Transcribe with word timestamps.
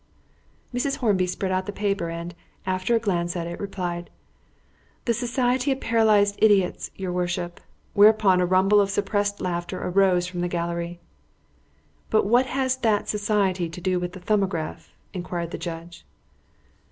Mrs. 0.73 0.95
Hornby 0.97 1.27
spread 1.27 1.51
out 1.51 1.67
the 1.67 1.71
paper 1.71 2.09
and, 2.09 2.33
after 2.65 2.95
a 2.95 2.99
glance 2.99 3.35
at 3.35 3.45
it, 3.45 3.59
replied 3.59 4.09
"The 5.05 5.13
Society 5.13 5.71
of 5.73 5.79
Paralysed 5.79 6.37
Idiots, 6.39 6.89
your 6.95 7.11
worship," 7.11 7.59
whereat 7.93 8.41
a 8.41 8.45
rumble 8.47 8.81
of 8.81 8.89
suppressed 8.89 9.41
laughter 9.41 9.79
arose 9.79 10.25
from 10.25 10.41
the 10.41 10.47
gallery. 10.47 10.99
"But 12.09 12.25
what 12.25 12.47
has 12.47 12.77
that 12.77 13.09
society 13.09 13.69
to 13.69 13.79
do 13.79 13.99
with 13.99 14.13
the 14.13 14.19
'Thumbograph'?" 14.19 14.91
inquired 15.13 15.51
the 15.51 15.59
judge. 15.59 16.03